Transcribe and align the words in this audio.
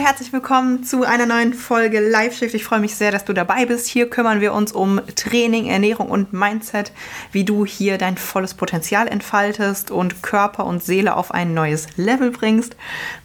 Herzlich 0.00 0.32
willkommen 0.32 0.82
zu 0.82 1.04
einer 1.04 1.26
neuen 1.26 1.52
Folge 1.52 2.00
Live 2.00 2.34
Shift. 2.34 2.54
Ich 2.54 2.64
freue 2.64 2.80
mich 2.80 2.94
sehr, 2.94 3.12
dass 3.12 3.26
du 3.26 3.34
dabei 3.34 3.66
bist. 3.66 3.86
Hier 3.86 4.08
kümmern 4.08 4.40
wir 4.40 4.54
uns 4.54 4.72
um 4.72 4.98
Training, 5.14 5.66
Ernährung 5.66 6.08
und 6.08 6.32
Mindset, 6.32 6.90
wie 7.32 7.44
du 7.44 7.66
hier 7.66 7.98
dein 7.98 8.16
volles 8.16 8.54
Potenzial 8.54 9.08
entfaltest 9.08 9.90
und 9.90 10.22
Körper 10.22 10.64
und 10.64 10.82
Seele 10.82 11.16
auf 11.16 11.32
ein 11.32 11.52
neues 11.52 11.98
Level 11.98 12.30
bringst. 12.30 12.76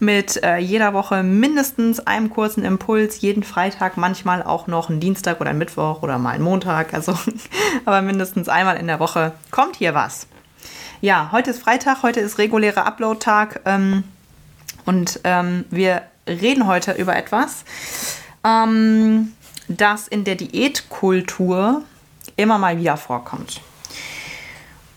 Mit 0.02 0.44
äh, 0.44 0.58
jeder 0.58 0.94
Woche 0.94 1.24
mindestens 1.24 2.02
einem 2.02 2.30
kurzen 2.30 2.66
Impuls, 2.66 3.22
jeden 3.22 3.44
Freitag, 3.44 3.96
manchmal 3.96 4.44
auch 4.44 4.68
noch 4.68 4.90
einen 4.90 5.00
Dienstag 5.00 5.40
oder 5.40 5.52
einen 5.52 5.60
Mittwoch 5.60 6.04
oder 6.04 6.18
mal 6.18 6.32
einen 6.32 6.44
Montag. 6.44 6.94
Also, 6.94 7.18
aber 7.86 8.02
mindestens 8.02 8.50
einmal 8.50 8.76
in 8.76 8.88
der 8.88 9.00
Woche 9.00 9.32
kommt 9.50 9.78
hier 9.78 9.94
was. 9.94 10.28
Ja, 11.00 11.30
heute 11.32 11.52
ist 11.52 11.64
Freitag, 11.64 12.04
heute 12.04 12.20
ist 12.20 12.38
regulärer 12.38 12.86
Upload-Tag. 12.86 13.62
Ähm, 13.64 14.04
und 14.86 15.22
ähm, 15.24 15.64
wir 15.72 16.02
reden 16.28 16.68
heute 16.68 16.94
über 16.94 17.16
etwas, 17.16 17.66
ähm, 18.44 19.34
das 19.68 20.08
in 20.08 20.24
der 20.24 20.36
Diätkultur 20.36 21.84
immer 22.38 22.58
mal 22.58 22.80
wieder 22.80 22.98
vorkommt. 22.98 23.62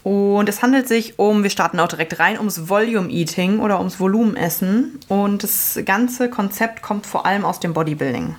Und 0.05 0.49
es 0.49 0.63
handelt 0.63 0.89
sich 0.89 1.19
um, 1.19 1.43
wir 1.43 1.51
starten 1.51 1.79
auch 1.81 1.89
direkt 1.89 2.19
rein, 2.19 2.39
ums 2.39 2.69
Volume 2.69 3.11
Eating 3.11 3.61
oder 3.61 3.79
ums 3.79 4.01
Volumenessen. 4.01 4.99
Und 5.09 5.43
das 5.43 5.79
ganze 5.85 6.31
Konzept 6.31 6.81
kommt 6.81 7.07
vor 7.07 7.27
allem 7.27 7.45
aus 7.45 7.61
dem 7.61 7.75
Bodybuilding. 7.75 8.35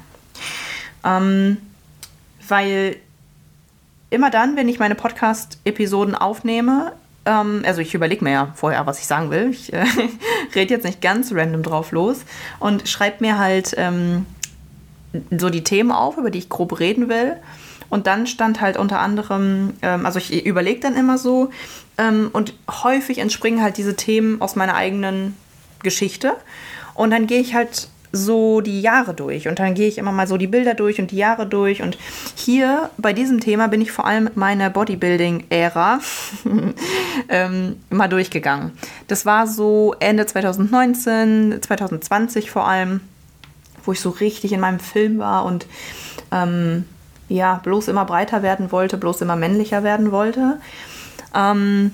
Ähm, 1.03 1.57
weil 2.47 2.95
immer 4.09 4.31
dann, 4.31 4.55
wenn 4.55 4.67
ich 4.67 4.79
meine 4.79 4.95
Podcast-Episoden 4.95 6.15
aufnehme, 6.15 6.93
ähm, 7.25 7.63
also 7.65 7.81
ich 7.81 7.93
überlege 7.93 8.23
mir 8.23 8.31
ja 8.31 8.53
vorher, 8.55 8.85
was 8.85 8.99
ich 8.99 9.05
sagen 9.05 9.29
will. 9.29 9.49
Ich 9.51 9.73
äh, 9.73 9.85
rede 10.55 10.73
jetzt 10.73 10.85
nicht 10.85 11.01
ganz 11.01 11.31
random 11.33 11.63
drauf 11.63 11.91
los 11.91 12.21
und 12.59 12.87
schreibe 12.87 13.17
mir 13.21 13.37
halt 13.37 13.75
ähm, 13.77 14.25
so 15.31 15.49
die 15.49 15.63
Themen 15.63 15.91
auf, 15.91 16.17
über 16.17 16.31
die 16.31 16.39
ich 16.39 16.49
grob 16.49 16.79
reden 16.79 17.09
will. 17.09 17.37
Und 17.89 18.05
dann 18.05 18.27
stand 18.27 18.61
halt 18.61 18.77
unter 18.77 18.99
anderem, 18.99 19.73
ähm, 19.81 20.05
also 20.05 20.19
ich 20.19 20.45
überlege 20.45 20.79
dann 20.79 20.95
immer 20.95 21.17
so 21.17 21.49
ähm, 21.97 22.29
und 22.31 22.53
häufig 22.83 23.17
entspringen 23.17 23.61
halt 23.61 23.77
diese 23.77 23.95
Themen 23.95 24.41
aus 24.41 24.55
meiner 24.55 24.75
eigenen 24.75 25.35
Geschichte. 25.81 26.35
Und 26.93 27.11
dann 27.11 27.27
gehe 27.27 27.39
ich 27.39 27.55
halt 27.55 27.89
so 28.11 28.61
die 28.61 28.81
Jahre 28.81 29.13
durch 29.13 29.47
und 29.47 29.59
dann 29.59 29.75
gehe 29.75 29.87
ich 29.87 29.97
immer 29.97 30.11
mal 30.11 30.27
so 30.27 30.37
die 30.37 30.47
Bilder 30.47 30.73
durch 30.73 30.99
und 30.99 31.11
die 31.11 31.17
Jahre 31.17 31.45
durch 31.45 31.81
und 31.81 31.97
hier 32.35 32.89
bei 32.97 33.13
diesem 33.13 33.39
Thema 33.39 33.67
bin 33.67 33.81
ich 33.81 33.91
vor 33.91 34.05
allem 34.05 34.25
mit 34.25 34.37
meiner 34.37 34.69
Bodybuilding-Ära 34.69 35.99
ähm, 37.29 37.75
mal 37.89 38.07
durchgegangen. 38.07 38.71
Das 39.07 39.25
war 39.25 39.47
so 39.47 39.95
Ende 39.99 40.25
2019, 40.25 41.59
2020 41.61 42.49
vor 42.49 42.67
allem, 42.67 43.01
wo 43.85 43.91
ich 43.91 43.99
so 43.99 44.09
richtig 44.09 44.53
in 44.53 44.59
meinem 44.59 44.79
Film 44.79 45.19
war 45.19 45.45
und 45.45 45.67
ähm, 46.31 46.85
ja, 47.27 47.61
bloß 47.63 47.89
immer 47.89 48.05
breiter 48.05 48.41
werden 48.41 48.71
wollte, 48.71 48.97
bloß 48.97 49.21
immer 49.21 49.35
männlicher 49.35 49.83
werden 49.83 50.11
wollte. 50.11 50.59
Ähm, 51.35 51.91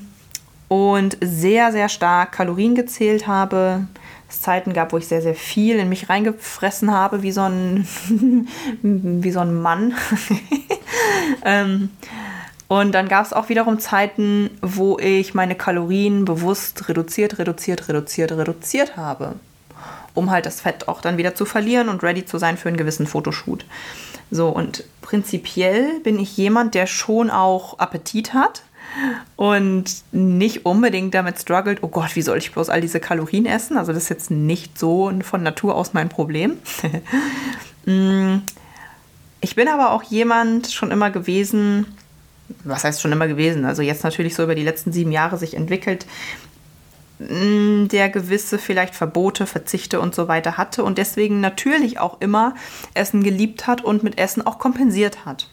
und 0.67 1.17
sehr, 1.21 1.71
sehr 1.71 1.89
stark 1.89 2.31
Kalorien 2.31 2.73
gezählt 2.73 3.27
habe, 3.27 3.85
es 4.29 4.41
Zeiten 4.41 4.73
gab, 4.73 4.91
wo 4.91 4.97
ich 4.97 5.07
sehr, 5.07 5.21
sehr 5.21 5.35
viel 5.35 5.77
in 5.77 5.89
mich 5.89 6.09
reingefressen 6.09 6.91
habe, 6.91 7.21
wie 7.21 7.31
so 7.31 7.41
ein, 7.41 7.87
wie 8.81 9.31
so 9.31 9.39
ein 9.39 9.53
Mann. 9.61 9.93
ähm, 11.45 11.89
und 12.67 12.93
dann 12.93 13.07
gab 13.07 13.25
es 13.25 13.33
auch 13.33 13.49
wiederum 13.49 13.79
Zeiten, 13.79 14.49
wo 14.61 14.97
ich 14.97 15.33
meine 15.33 15.55
Kalorien 15.55 16.25
bewusst 16.25 16.89
reduziert, 16.89 17.37
reduziert, 17.37 17.87
reduziert, 17.87 18.31
reduziert 18.31 18.97
habe. 18.97 19.35
Um 20.15 20.31
halt 20.31 20.45
das 20.45 20.61
Fett 20.61 20.87
auch 20.87 21.01
dann 21.01 21.17
wieder 21.17 21.35
zu 21.35 21.45
verlieren 21.45 21.89
und 21.89 22.01
ready 22.01 22.25
zu 22.25 22.37
sein 22.37 22.57
für 22.57 22.69
einen 22.69 22.77
gewissen 22.77 23.05
Fotoshoot. 23.05 23.65
So, 24.31 24.49
und 24.49 24.83
prinzipiell 25.01 25.99
bin 25.99 26.17
ich 26.17 26.35
jemand, 26.35 26.73
der 26.73 26.87
schon 26.87 27.29
auch 27.29 27.77
Appetit 27.77 28.33
hat 28.33 28.63
und 29.35 29.85
nicht 30.11 30.65
unbedingt 30.65 31.13
damit 31.13 31.39
struggelt, 31.39 31.79
oh 31.81 31.87
Gott, 31.87 32.15
wie 32.15 32.21
soll 32.21 32.37
ich 32.37 32.51
bloß 32.51 32.69
all 32.69 32.81
diese 32.81 32.99
Kalorien 32.99 33.45
essen? 33.45 33.77
Also 33.77 33.93
das 33.93 34.03
ist 34.03 34.09
jetzt 34.09 34.31
nicht 34.31 34.79
so 34.79 35.11
von 35.21 35.43
Natur 35.43 35.75
aus 35.75 35.93
mein 35.93 36.09
Problem. 36.09 36.57
Mm, 37.87 38.37
ich 39.41 39.53
bin 39.53 39.67
aber 39.67 39.91
auch 39.91 40.01
jemand 40.01 40.71
schon 40.71 40.89
immer 40.89 41.11
gewesen, 41.11 41.85
was 42.63 42.83
heißt 42.83 42.99
schon 42.99 43.11
immer 43.11 43.27
gewesen, 43.27 43.63
also 43.63 43.83
jetzt 43.83 44.03
natürlich 44.03 44.33
so 44.33 44.41
über 44.41 44.55
die 44.55 44.63
letzten 44.63 44.91
sieben 44.91 45.11
Jahre 45.11 45.37
sich 45.37 45.53
entwickelt, 45.53 46.07
mm, 47.19 47.89
der 47.89 48.09
gewisse 48.09 48.57
vielleicht 48.57 48.95
Verbote, 48.95 49.45
Verzichte 49.45 49.99
und 49.99 50.15
so 50.15 50.27
weiter 50.27 50.57
hatte 50.57 50.83
und 50.83 50.97
deswegen 50.97 51.41
natürlich 51.41 51.99
auch 51.99 52.21
immer 52.21 52.55
Essen 52.95 53.23
geliebt 53.23 53.67
hat 53.67 53.83
und 53.83 54.01
mit 54.01 54.17
Essen 54.17 54.43
auch 54.43 54.57
kompensiert 54.57 55.27
hat. 55.27 55.51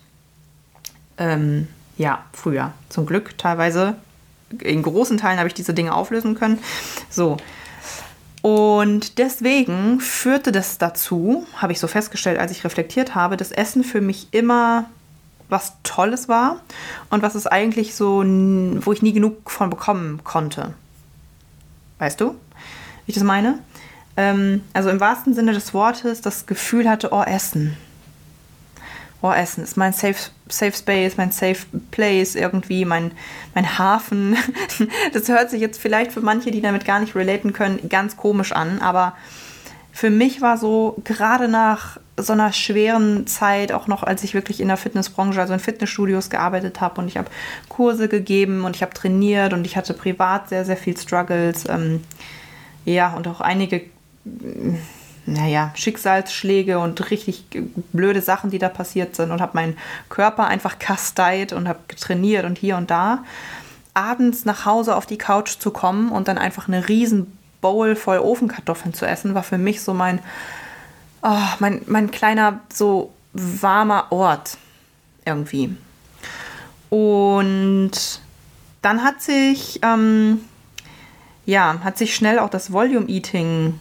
Ähm, 1.19 1.69
ja, 2.03 2.25
früher. 2.33 2.73
Zum 2.89 3.07
Glück 3.07 3.39
teilweise. 3.39 3.95
In 4.59 4.83
großen 4.83 5.19
Teilen 5.19 5.39
habe 5.39 5.47
ich 5.47 5.55
diese 5.55 5.73
Dinge 5.73 5.95
auflösen 5.95 6.35
können. 6.35 6.59
So. 7.09 7.37
Und 8.43 9.19
deswegen 9.19 10.01
führte 10.01 10.51
das 10.51 10.79
dazu, 10.79 11.47
habe 11.57 11.71
ich 11.71 11.79
so 11.79 11.87
festgestellt, 11.87 12.41
als 12.41 12.51
ich 12.51 12.65
reflektiert 12.65 13.15
habe, 13.15 13.37
dass 13.37 13.53
Essen 13.53 13.85
für 13.85 14.01
mich 14.01 14.27
immer 14.33 14.87
was 15.49 15.75
Tolles 15.85 16.29
war 16.29 16.61
und 17.09 17.23
was 17.23 17.37
es 17.37 17.47
eigentlich 17.47 17.95
so, 17.95 18.25
wo 18.25 18.93
ich 18.93 19.03
nie 19.03 19.13
genug 19.13 19.49
von 19.49 19.71
bekommen 19.71 20.25
konnte. 20.25 20.75
Weißt 22.01 22.21
du, 22.21 22.31
wie 22.31 23.13
ich 23.13 23.15
das 23.15 23.23
meine? 23.23 23.61
Ähm, 24.17 24.63
also 24.73 24.91
im 24.91 24.99
wahrsten 24.99 25.35
Sinne 25.35 25.53
des 25.53 25.73
Wortes 25.73 26.21
das 26.21 26.47
Gefühl 26.47 26.89
hatte, 26.89 27.11
oh, 27.13 27.23
Essen 27.23 27.77
oh, 29.23 29.31
Essen 29.33 29.65
ist 29.65 29.77
mein 29.77 29.93
Safe, 29.93 30.17
Safe 30.49 30.73
Space, 30.73 31.17
mein 31.17 31.31
Safe 31.31 31.59
Place, 31.91 32.35
irgendwie 32.35 32.85
mein, 32.85 33.13
mein 33.55 33.79
Hafen. 33.79 34.37
Das 35.13 35.29
hört 35.29 35.51
sich 35.51 35.61
jetzt 35.61 35.81
vielleicht 35.81 36.13
für 36.13 36.21
manche, 36.21 36.51
die 36.51 36.61
damit 36.61 36.85
gar 36.85 37.01
nicht 37.01 37.15
relaten 37.15 37.53
können, 37.53 37.89
ganz 37.89 38.17
komisch 38.17 38.53
an, 38.53 38.81
aber 38.81 39.15
für 39.93 40.11
mich 40.11 40.41
war 40.41 40.57
so, 40.57 40.97
gerade 41.05 41.49
nach 41.49 41.99
so 42.17 42.33
einer 42.33 42.53
schweren 42.53 43.27
Zeit, 43.27 43.73
auch 43.73 43.87
noch 43.87 44.03
als 44.03 44.25
ich 44.25 44.35
wirklich 44.35 44.61
in 44.61 44.69
der 44.69 44.79
Fitnessbranche, 44.79 45.41
also 45.41 45.53
in 45.53 45.61
Fitnessstudios 45.61 46.31
gearbeitet 46.31 46.81
habe 46.81 47.01
und 47.01 47.09
ich 47.09 47.19
habe 47.19 47.31
Kurse 47.69 48.09
gegeben 48.09 48.65
und 48.65 48.75
ich 48.75 48.83
habe 48.83 48.95
trainiert 48.95 49.53
und 49.53 49.67
ich 49.67 49.77
hatte 49.77 49.93
privat 49.93 50.49
sehr, 50.49 50.65
sehr 50.65 50.79
viel 50.79 50.97
Struggles. 50.97 51.69
Ähm, 51.69 52.03
ja, 52.85 53.13
und 53.15 53.29
auch 53.29 53.41
einige 53.41 53.83
naja, 55.27 55.73
Schicksalsschläge 55.75 56.79
und 56.79 57.11
richtig 57.11 57.45
blöde 57.93 58.21
Sachen, 58.21 58.51
die 58.51 58.59
da 58.59 58.69
passiert 58.69 59.15
sind 59.15 59.31
und 59.31 59.41
habe 59.41 59.53
meinen 59.55 59.77
Körper 60.09 60.47
einfach 60.47 60.79
kasteit 60.79 61.53
und 61.53 61.69
habe 61.69 61.81
trainiert 61.99 62.45
und 62.45 62.59
hier 62.59 62.77
und 62.77 62.91
da. 62.91 63.25
Abends 63.95 64.45
nach 64.45 64.65
Hause 64.65 64.97
auf 64.97 65.07
die 65.07 65.19
Couch 65.19 65.59
zu 65.59 65.71
kommen 65.71 66.11
und 66.11 66.29
dann 66.29 66.39
einfach 66.39 66.67
eine 66.67 66.89
riesen 66.89 67.39
Bowl 67.61 67.95
voll 67.95 68.19
Ofenkartoffeln 68.19 68.95
zu 68.95 69.07
essen, 69.07 69.35
war 69.35 69.43
für 69.43 69.59
mich 69.59 69.83
so 69.83 69.95
mein, 69.95 70.19
oh, 71.23 71.49
mein, 71.61 71.83
mein 71.87 72.11
kleiner, 72.11 72.61
so 72.73 73.13
warmer 73.33 74.07
Ort 74.11 74.59
irgendwie. 75.25 75.77
Und 76.91 77.93
dann 78.83 79.05
hat 79.05 79.23
sich, 79.23 79.79
ähm, 79.83 80.41
ja, 81.47 81.79
hat 81.85 81.97
sich 81.97 82.15
schnell 82.15 82.39
auch 82.39 82.51
das 82.51 82.73
Volume 82.73 83.09
Eating 83.09 83.79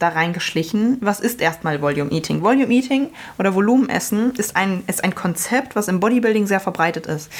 da 0.00 0.08
reingeschlichen. 0.08 0.98
Was 1.00 1.20
ist 1.20 1.40
erstmal 1.40 1.80
Volume 1.80 2.10
Eating? 2.10 2.42
Volume 2.42 2.72
Eating 2.72 3.10
oder 3.38 3.54
Volumenessen 3.54 4.34
ist 4.34 4.56
ein, 4.56 4.82
ist 4.86 5.04
ein 5.04 5.14
Konzept, 5.14 5.76
was 5.76 5.88
im 5.88 6.00
Bodybuilding 6.00 6.46
sehr 6.46 6.60
verbreitet 6.60 7.06
ist. 7.06 7.30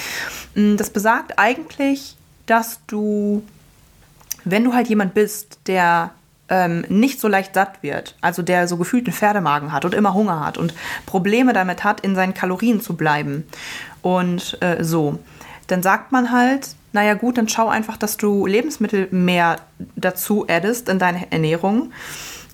Mm, 0.55 0.77
das 0.77 0.91
besagt 0.91 1.39
eigentlich, 1.39 2.17
dass 2.47 2.81
du, 2.87 3.43
wenn 4.45 4.65
du 4.65 4.75
halt 4.75 4.89
jemand 4.89 5.15
bist, 5.15 5.59
der 5.67 6.13
ähm, 6.49 6.85
nicht 6.89 7.21
so 7.21 7.29
leicht 7.29 7.55
satt 7.55 7.83
wird, 7.83 8.17
also 8.21 8.43
der 8.43 8.69
so 8.69 8.77
gefühlt 8.77 9.07
einen 9.07 9.15
Pferdemagen 9.15 9.73
hat 9.73 9.85
und 9.85 9.95
immer 9.95 10.15
Hunger 10.15 10.45
hat 10.45 10.59
und 10.59 10.75
Probleme 11.07 11.53
damit 11.53 11.85
hat, 11.85 12.01
in 12.01 12.15
seinen 12.15 12.35
Kalorien 12.35 12.81
zu 12.81 12.97
bleiben 12.97 13.45
und 14.03 14.59
äh, 14.61 14.83
so, 14.83 15.19
dann 15.69 15.83
sagt 15.83 16.13
man 16.13 16.33
halt, 16.33 16.75
naja 16.93 17.15
gut, 17.15 17.39
dann 17.39 17.49
schau 17.49 17.69
einfach, 17.69 17.97
dass 17.97 18.17
du 18.17 18.47
Lebensmittel 18.47 19.09
mehr 19.13 19.57
dazu 19.95 20.47
addest 20.49 20.89
in 20.89 20.99
deine 20.99 21.31
Ernährung 21.31 21.93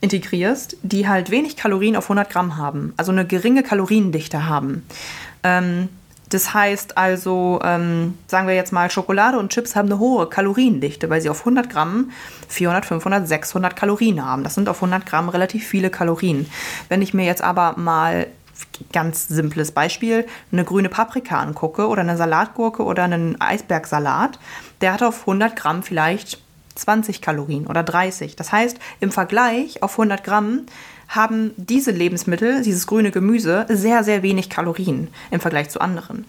integrierst, 0.01 0.77
die 0.83 1.09
halt 1.09 1.31
wenig 1.31 1.57
Kalorien 1.57 1.97
auf 1.97 2.05
100 2.05 2.31
Gramm 2.31 2.57
haben, 2.57 2.93
also 2.97 3.13
eine 3.13 3.27
geringe 3.27 3.63
Kaloriendichte 3.63 4.47
haben. 4.47 4.87
Ähm, 5.43 5.89
das 6.29 6.55
heißt 6.55 6.99
also, 6.99 7.61
ähm, 7.63 8.19
sagen 8.27 8.49
wir 8.49 8.55
jetzt 8.55 8.73
mal, 8.73 8.91
Schokolade 8.91 9.39
und 9.39 9.53
Chips 9.53 9.77
haben 9.77 9.87
eine 9.87 10.01
hohe 10.01 10.29
Kaloriendichte, 10.29 11.09
weil 11.09 11.21
sie 11.21 11.31
auf 11.31 11.41
100 11.41 11.71
Gramm 11.71 12.11
400, 12.49 12.85
500, 12.85 13.29
600 13.29 13.77
Kalorien 13.77 14.25
haben. 14.25 14.43
Das 14.43 14.55
sind 14.55 14.69
auf 14.69 14.79
100 14.79 15.07
Gramm 15.07 15.29
relativ 15.29 15.67
viele 15.67 15.89
Kalorien. 15.89 16.47
Wenn 16.89 17.01
ich 17.01 17.15
mir 17.15 17.25
jetzt 17.25 17.43
aber 17.43 17.75
mal 17.77 18.27
ganz 18.93 19.29
simples 19.29 19.71
Beispiel, 19.71 20.27
eine 20.51 20.65
grüne 20.65 20.89
Paprika 20.89 21.39
angucke 21.39 21.87
oder 21.87 22.03
eine 22.03 22.17
Salatgurke 22.17 22.83
oder 22.83 23.05
einen 23.05 23.41
Eisbergsalat, 23.41 24.39
der 24.81 24.95
hat 24.95 25.03
auf 25.03 25.21
100 25.21 25.55
Gramm 25.55 25.83
vielleicht 25.83 26.41
20 26.77 27.21
Kalorien 27.21 27.67
oder 27.67 27.83
30. 27.83 28.37
Das 28.37 28.53
heißt, 28.53 28.79
im 29.01 29.11
Vergleich 29.11 29.83
auf 29.83 29.93
100 29.93 30.23
Gramm 30.25 30.67
haben 31.09 31.53
diese 31.57 31.91
Lebensmittel, 31.91 32.63
dieses 32.63 32.87
grüne 32.87 33.11
Gemüse, 33.11 33.67
sehr, 33.69 34.05
sehr 34.05 34.23
wenig 34.23 34.51
Kalorien 34.51 35.09
im 35.31 35.41
Vergleich 35.41 35.71
zu 35.71 35.81
anderen. 35.81 36.27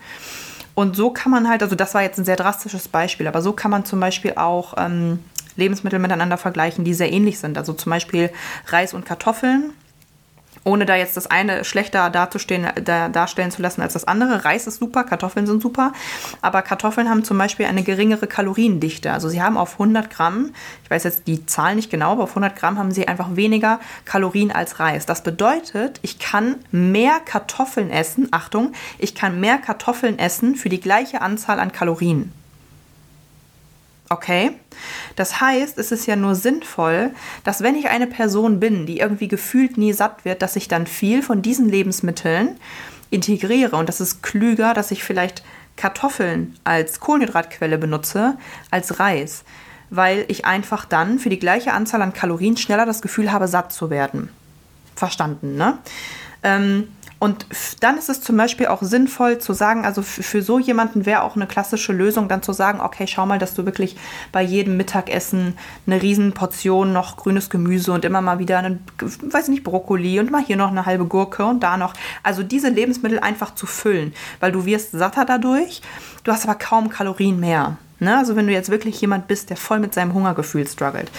Und 0.76 0.96
so 0.96 1.10
kann 1.10 1.32
man 1.32 1.50
halt, 1.50 1.64
also 1.64 1.76
das 1.76 1.96
war 1.96 2.04
jetzt 2.04 2.20
ein 2.20 2.26
sehr 2.26 2.36
drastisches 2.36 2.88
Beispiel, 2.88 3.28
aber 3.28 3.42
so 3.42 3.54
kann 3.54 3.72
man 3.72 3.86
zum 3.86 4.00
Beispiel 4.00 4.34
auch 4.36 4.76
ähm, 4.78 5.20
Lebensmittel 5.56 5.98
miteinander 5.98 6.38
vergleichen, 6.38 6.86
die 6.86 6.94
sehr 6.94 7.12
ähnlich 7.12 7.40
sind. 7.40 7.58
Also 7.58 7.74
zum 7.74 7.90
Beispiel 7.90 8.30
Reis 8.68 8.94
und 8.94 9.04
Kartoffeln 9.04 9.74
ohne 10.68 10.86
da 10.86 10.96
jetzt 10.96 11.18
das 11.18 11.28
eine 11.28 11.64
schlechter 11.64 12.10
dazustehen, 12.10 12.68
da, 12.84 13.10
darstellen 13.10 13.52
zu 13.52 13.62
lassen 13.62 13.82
als 13.82 13.94
das 13.94 14.06
andere. 14.06 14.46
Reis 14.46 14.68
ist 14.68 14.80
super, 14.80 15.04
Kartoffeln 15.04 15.48
sind 15.48 15.62
super, 15.62 15.94
aber 16.42 16.62
Kartoffeln 16.62 17.10
haben 17.10 17.24
zum 17.24 17.38
Beispiel 17.38 17.66
eine 17.66 17.84
geringere 17.84 18.28
Kaloriendichte. 18.28 19.12
Also 19.12 19.30
sie 19.30 19.42
haben 19.42 19.58
auf 19.58 19.74
100 19.74 20.10
Gramm, 20.10 20.52
ich 20.84 20.92
weiß 20.92 21.04
jetzt 21.06 21.28
die 21.28 21.46
Zahl 21.46 21.76
nicht 21.76 21.90
genau, 21.90 22.12
aber 22.12 22.24
auf 22.24 22.32
100 22.32 22.56
Gramm 22.56 22.78
haben 22.78 22.92
sie 22.92 23.08
einfach 23.08 23.36
weniger 23.36 23.80
Kalorien 24.06 24.52
als 24.52 24.80
Reis. 24.80 25.06
Das 25.06 25.24
bedeutet, 25.24 26.00
ich 26.04 26.20
kann 26.20 26.56
mehr 26.72 27.20
Kartoffeln 27.24 27.90
essen, 27.90 28.28
Achtung, 28.32 28.74
ich 29.00 29.16
kann 29.16 29.40
mehr 29.40 29.58
Kartoffeln 29.58 30.20
essen 30.20 30.56
für 30.56 30.70
die 30.70 30.82
gleiche 30.82 31.22
Anzahl 31.22 31.60
an 31.60 31.72
Kalorien. 31.72 32.34
Okay? 34.10 34.52
Das 35.16 35.42
heißt, 35.42 35.78
es 35.78 35.92
ist 35.92 36.06
ja 36.06 36.16
nur 36.16 36.36
sinnvoll, 36.36 37.12
dass 37.44 37.62
wenn 37.62 37.76
ich 37.76 37.90
eine 37.90 38.08
Person 38.08 38.60
bin, 38.60 38.86
die 38.86 39.00
irgendwie 39.00 39.28
gefühlt 39.28 39.78
nie 39.78 39.94
satt 39.94 40.24
wird, 40.24 40.42
dass 40.42 40.56
ich 40.56 40.68
dann 40.68 40.88
viel 40.88 41.22
von 41.22 41.42
diesen 41.42 41.68
Lebensmitteln 41.68 42.58
integriere. 43.10 43.76
Und 43.76 43.90
das 43.90 44.00
ist 44.00 44.24
klüger, 44.24 44.74
dass 44.74 44.92
ich 44.92 45.04
vielleicht 45.04 45.44
Kartoffeln 45.76 46.56
als 46.64 47.00
Kohlenhydratquelle 47.00 47.78
benutze 47.78 48.38
als 48.72 49.00
Reis, 49.00 49.44
weil 49.90 50.26
ich 50.28 50.46
einfach 50.46 50.86
dann 50.86 51.20
für 51.20 51.30
die 51.30 51.40
gleiche 51.40 51.74
Anzahl 51.74 52.02
an 52.02 52.14
Kalorien 52.14 52.58
schneller 52.58 52.86
das 52.86 53.02
Gefühl 53.02 53.32
habe, 53.32 53.48
satt 53.48 53.72
zu 53.72 53.90
werden. 53.90 54.30
Verstanden, 54.96 55.56
ne? 55.56 55.78
Ähm, 56.44 56.90
und 57.20 57.48
dann 57.80 57.98
ist 57.98 58.10
es 58.10 58.22
zum 58.22 58.38
Beispiel 58.38 58.68
auch 58.68 58.82
sinnvoll 58.82 59.40
zu 59.40 59.54
sagen, 59.54 59.86
also 59.86 60.04
für 60.04 60.44
so 60.44 60.60
jemanden 60.60 61.06
wäre 61.08 61.24
auch 61.24 61.36
eine 61.36 61.48
klassische 61.48 61.92
Lösung 61.92 62.28
dann 62.28 62.44
zu 62.44 62.54
sagen, 62.54 62.80
okay, 62.80 63.08
schau 63.08 63.26
mal, 63.26 63.40
dass 63.40 63.56
du 63.56 63.66
wirklich 63.66 63.98
bei 64.32 64.44
jedem 64.44 64.78
Mittagessen 64.78 65.58
eine 65.88 66.02
riesen 66.02 66.34
Portion 66.34 66.94
noch 66.94 67.18
grünes 67.18 67.50
Gemüse 67.50 67.92
und 67.92 68.06
immer 68.06 68.22
mal 68.22 68.38
wieder 68.38 68.60
einen, 68.60 68.84
weiß 69.00 69.48
nicht, 69.48 69.64
Brokkoli 69.64 70.20
und 70.20 70.30
mal 70.30 70.44
hier 70.44 70.58
noch 70.58 70.70
eine 70.70 70.86
halbe 70.86 71.06
Gurke 71.06 71.46
und 71.46 71.64
da 71.64 71.78
noch. 71.78 71.96
Also 72.22 72.44
diese 72.44 72.70
Lebensmittel 72.70 73.20
einfach 73.20 73.56
zu 73.56 73.66
füllen, 73.66 74.14
weil 74.40 74.52
du 74.52 74.66
wirst 74.66 74.92
satter 74.92 75.26
dadurch, 75.26 75.82
du 76.24 76.32
hast 76.32 76.48
aber 76.48 76.56
kaum 76.56 76.90
Kalorien 76.90 77.40
mehr. 77.40 77.78
Ne? 78.00 78.16
Also 78.16 78.36
wenn 78.36 78.46
du 78.46 78.54
jetzt 78.54 78.70
wirklich 78.70 79.02
jemand 79.02 79.28
bist, 79.28 79.50
der 79.50 79.58
voll 79.58 79.80
mit 79.80 79.96
seinem 79.96 80.14
Hungergefühl 80.14 80.68
struggelt 80.68 81.10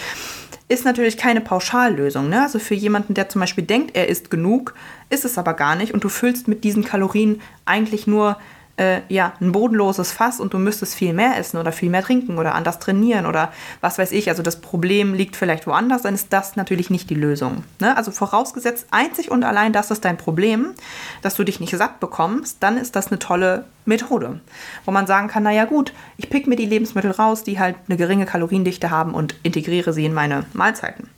ist 0.68 0.84
natürlich 0.84 1.16
keine 1.16 1.40
Pauschallösung. 1.40 2.28
Ne? 2.28 2.42
Also 2.42 2.58
für 2.58 2.74
jemanden, 2.74 3.14
der 3.14 3.28
zum 3.28 3.40
Beispiel 3.40 3.64
denkt, 3.64 3.96
er 3.96 4.08
isst 4.08 4.30
genug, 4.30 4.74
ist 5.10 5.24
es 5.24 5.38
aber 5.38 5.54
gar 5.54 5.76
nicht 5.76 5.94
und 5.94 6.04
du 6.04 6.08
füllst 6.08 6.46
mit 6.46 6.62
diesen 6.64 6.84
Kalorien 6.84 7.40
eigentlich 7.64 8.06
nur 8.06 8.38
äh, 8.78 9.00
ja, 9.08 9.32
ein 9.40 9.52
bodenloses 9.52 10.12
Fass 10.12 10.40
und 10.40 10.54
du 10.54 10.58
müsstest 10.58 10.94
viel 10.94 11.12
mehr 11.12 11.36
essen 11.36 11.58
oder 11.58 11.72
viel 11.72 11.90
mehr 11.90 12.02
trinken 12.02 12.38
oder 12.38 12.54
anders 12.54 12.78
trainieren 12.78 13.26
oder 13.26 13.52
was 13.80 13.98
weiß 13.98 14.12
ich. 14.12 14.28
Also 14.28 14.42
das 14.42 14.60
Problem 14.60 15.14
liegt 15.14 15.36
vielleicht 15.36 15.66
woanders, 15.66 16.02
dann 16.02 16.14
ist 16.14 16.32
das 16.32 16.56
natürlich 16.56 16.88
nicht 16.88 17.10
die 17.10 17.14
Lösung. 17.14 17.64
Ne? 17.80 17.96
Also 17.96 18.12
vorausgesetzt, 18.12 18.86
einzig 18.90 19.30
und 19.30 19.44
allein 19.44 19.72
das 19.72 19.90
ist 19.90 20.04
dein 20.04 20.16
Problem, 20.16 20.74
dass 21.22 21.34
du 21.34 21.44
dich 21.44 21.58
nicht 21.60 21.76
satt 21.76 21.98
bekommst, 22.00 22.58
dann 22.60 22.78
ist 22.78 22.94
das 22.94 23.08
eine 23.08 23.18
tolle 23.18 23.64
Methode, 23.84 24.40
wo 24.84 24.92
man 24.92 25.06
sagen 25.06 25.28
kann, 25.28 25.42
naja 25.42 25.64
gut, 25.64 25.92
ich 26.16 26.30
pick 26.30 26.46
mir 26.46 26.56
die 26.56 26.66
Lebensmittel 26.66 27.10
raus, 27.10 27.42
die 27.42 27.58
halt 27.58 27.74
eine 27.88 27.96
geringe 27.96 28.26
Kaloriendichte 28.26 28.90
haben 28.90 29.12
und 29.12 29.34
integriere 29.42 29.92
sie 29.92 30.04
in 30.04 30.14
meine 30.14 30.44
Mahlzeiten. 30.52 31.08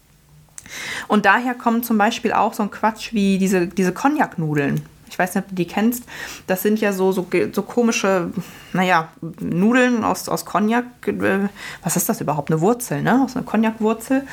Und 1.09 1.27
daher 1.27 1.55
kommt 1.55 1.85
zum 1.85 1.99
Beispiel 1.99 2.33
auch 2.33 2.55
so 2.55 2.63
ein 2.63 2.71
Quatsch 2.71 3.13
wie 3.13 3.39
diese, 3.39 3.67
diese 3.67 3.93
Cognac-Nudeln 3.93 4.83
ich 5.11 5.19
weiß 5.19 5.35
nicht, 5.35 5.45
ob 5.45 5.51
du 5.51 5.57
die 5.57 5.67
kennst. 5.67 6.05
Das 6.47 6.63
sind 6.63 6.81
ja 6.81 6.93
so, 6.93 7.13
so, 7.13 7.27
so 7.53 7.63
komische, 7.63 8.31
naja, 8.73 9.09
Nudeln 9.41 10.05
aus, 10.05 10.29
aus 10.29 10.45
Cognac. 10.45 10.85
Äh, 11.07 11.49
was 11.83 11.97
ist 11.97 12.09
das 12.09 12.21
überhaupt? 12.21 12.51
Eine 12.51 12.61
Wurzel, 12.61 13.03
ne? 13.03 13.23
Aus 13.25 13.37
einer 13.37 13.45
Cognac-Wurzel. 13.45 14.27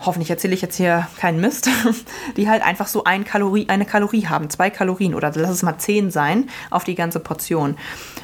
Hoffentlich 0.00 0.30
erzähle 0.30 0.54
ich 0.54 0.62
jetzt 0.62 0.76
hier 0.76 1.08
keinen 1.18 1.40
Mist, 1.40 1.68
die 2.36 2.48
halt 2.48 2.62
einfach 2.62 2.86
so 2.86 3.02
ein 3.02 3.24
Kalorie, 3.24 3.68
eine 3.68 3.84
Kalorie 3.84 4.28
haben, 4.28 4.48
zwei 4.48 4.70
Kalorien 4.70 5.14
oder 5.14 5.32
lass 5.34 5.50
es 5.50 5.64
mal 5.64 5.78
zehn 5.78 6.12
sein 6.12 6.48
auf 6.70 6.84
die 6.84 6.94
ganze 6.94 7.18
Portion. 7.18 7.76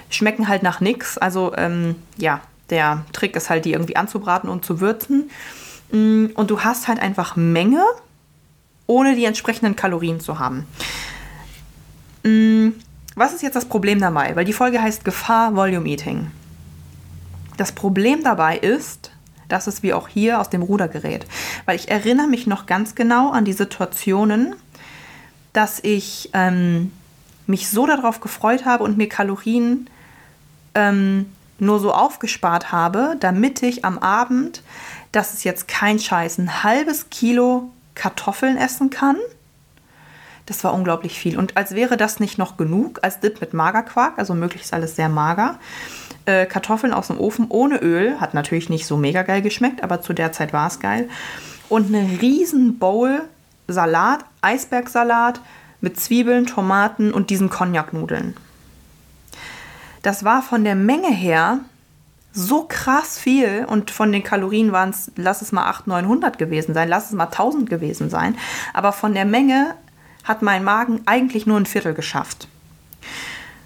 Schmecken 0.08 0.46
halt 0.46 0.62
nach 0.62 0.80
nichts. 0.80 1.18
Also 1.18 1.52
ähm, 1.56 1.96
ja, 2.16 2.40
der 2.70 3.04
Trick 3.12 3.34
ist 3.34 3.50
halt, 3.50 3.64
die 3.64 3.72
irgendwie 3.72 3.96
anzubraten 3.96 4.48
und 4.48 4.64
zu 4.64 4.80
würzen. 4.80 5.30
Mm, 5.90 6.26
und 6.34 6.50
du 6.50 6.60
hast 6.60 6.86
halt 6.86 7.00
einfach 7.00 7.34
Menge, 7.34 7.82
ohne 8.86 9.16
die 9.16 9.24
entsprechenden 9.24 9.74
Kalorien 9.74 10.20
zu 10.20 10.38
haben. 10.38 10.66
Mm, 12.24 12.70
was 13.14 13.32
ist 13.32 13.42
jetzt 13.42 13.54
das 13.54 13.66
Problem 13.66 14.00
dabei? 14.00 14.34
Weil 14.34 14.44
die 14.44 14.52
Folge 14.52 14.82
heißt 14.82 15.04
Gefahr 15.04 15.54
Volume 15.54 15.88
Eating. 15.88 16.30
Das 17.56 17.72
Problem 17.72 18.24
dabei 18.24 18.56
ist, 18.58 19.12
dass 19.48 19.66
es 19.68 19.82
wie 19.82 19.92
auch 19.92 20.08
hier 20.08 20.40
aus 20.40 20.50
dem 20.50 20.62
Ruder 20.62 20.88
gerät. 20.88 21.26
Weil 21.66 21.76
ich 21.76 21.90
erinnere 21.90 22.26
mich 22.26 22.46
noch 22.46 22.66
ganz 22.66 22.94
genau 22.94 23.30
an 23.30 23.44
die 23.44 23.52
Situationen, 23.52 24.56
dass 25.52 25.78
ich 25.80 26.30
ähm, 26.32 26.90
mich 27.46 27.68
so 27.68 27.86
darauf 27.86 28.20
gefreut 28.20 28.64
habe 28.64 28.82
und 28.82 28.96
mir 28.96 29.08
Kalorien 29.08 29.88
ähm, 30.74 31.26
nur 31.60 31.78
so 31.78 31.92
aufgespart 31.92 32.72
habe, 32.72 33.16
damit 33.20 33.62
ich 33.62 33.84
am 33.84 33.98
Abend, 33.98 34.62
das 35.12 35.34
ist 35.34 35.44
jetzt 35.44 35.68
kein 35.68 36.00
Scheiß, 36.00 36.38
ein 36.38 36.64
halbes 36.64 37.10
Kilo 37.10 37.70
Kartoffeln 37.94 38.56
essen 38.56 38.90
kann 38.90 39.16
das 40.46 40.62
war 40.64 40.74
unglaublich 40.74 41.18
viel. 41.18 41.38
Und 41.38 41.56
als 41.56 41.74
wäre 41.74 41.96
das 41.96 42.20
nicht 42.20 42.38
noch 42.38 42.56
genug, 42.56 43.00
als 43.02 43.20
Dip 43.20 43.40
mit 43.40 43.54
Magerquark, 43.54 44.18
also 44.18 44.34
möglichst 44.34 44.74
alles 44.74 44.96
sehr 44.96 45.08
mager. 45.08 45.58
Äh, 46.26 46.46
Kartoffeln 46.46 46.92
aus 46.92 47.06
dem 47.08 47.18
Ofen 47.18 47.46
ohne 47.48 47.78
Öl, 47.78 48.20
hat 48.20 48.34
natürlich 48.34 48.68
nicht 48.68 48.86
so 48.86 48.96
mega 48.96 49.22
geil 49.22 49.42
geschmeckt, 49.42 49.82
aber 49.82 50.00
zu 50.00 50.12
der 50.12 50.32
Zeit 50.32 50.52
war 50.52 50.66
es 50.66 50.80
geil. 50.80 51.08
Und 51.68 51.94
eine 51.94 52.20
riesen 52.20 52.78
Bowl 52.78 53.22
Salat, 53.68 54.24
Eisbergsalat 54.42 55.40
mit 55.80 55.98
Zwiebeln, 55.98 56.46
Tomaten 56.46 57.12
und 57.12 57.30
diesen 57.30 57.48
Cognac-Nudeln. 57.48 58.36
Das 60.02 60.24
war 60.24 60.42
von 60.42 60.64
der 60.64 60.74
Menge 60.74 61.10
her 61.10 61.60
so 62.34 62.64
krass 62.64 63.18
viel 63.18 63.64
und 63.66 63.90
von 63.90 64.10
den 64.10 64.24
Kalorien 64.24 64.72
waren 64.72 64.90
es, 64.90 65.12
lass 65.16 65.40
es 65.40 65.52
mal 65.52 65.66
800, 65.66 66.02
900 66.02 66.38
gewesen 66.38 66.74
sein, 66.74 66.88
lass 66.88 67.06
es 67.06 67.12
mal 67.12 67.26
1000 67.26 67.70
gewesen 67.70 68.10
sein, 68.10 68.36
aber 68.74 68.92
von 68.92 69.14
der 69.14 69.24
Menge 69.24 69.74
hat 70.24 70.42
mein 70.42 70.64
Magen 70.64 71.02
eigentlich 71.06 71.46
nur 71.46 71.58
ein 71.58 71.66
Viertel 71.66 71.94
geschafft. 71.94 72.48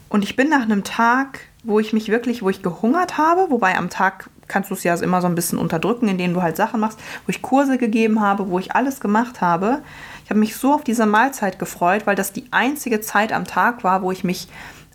Und 0.08 0.24
ich 0.24 0.36
bin 0.36 0.48
nach 0.48 0.62
einem 0.62 0.84
Tag, 0.84 1.40
wo 1.62 1.80
ich 1.80 1.92
mich 1.92 2.08
wirklich, 2.08 2.42
wo 2.42 2.50
ich 2.50 2.62
gehungert 2.62 3.18
habe, 3.18 3.50
wobei 3.50 3.76
am 3.76 3.90
Tag 3.90 4.30
kannst 4.48 4.70
du 4.70 4.74
es 4.74 4.82
ja 4.82 4.94
immer 4.96 5.20
so 5.20 5.26
ein 5.26 5.34
bisschen 5.34 5.58
unterdrücken, 5.58 6.08
indem 6.08 6.32
du 6.32 6.42
halt 6.42 6.56
Sachen 6.56 6.80
machst, 6.80 6.98
wo 7.26 7.30
ich 7.30 7.42
Kurse 7.42 7.76
gegeben 7.76 8.20
habe, 8.20 8.48
wo 8.48 8.58
ich 8.58 8.74
alles 8.74 9.00
gemacht 9.00 9.40
habe. 9.40 9.82
Ich 10.24 10.30
habe 10.30 10.40
mich 10.40 10.56
so 10.56 10.72
auf 10.72 10.84
diese 10.84 11.06
Mahlzeit 11.06 11.58
gefreut, 11.58 12.06
weil 12.06 12.16
das 12.16 12.32
die 12.32 12.46
einzige 12.50 13.00
Zeit 13.00 13.32
am 13.32 13.44
Tag 13.44 13.84
war, 13.84 14.02
wo 14.02 14.10
ich 14.10 14.24
mich 14.24 14.48